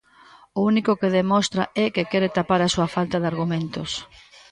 [0.57, 3.89] O único que demostra é que quere tapar a súa falta de argumentos.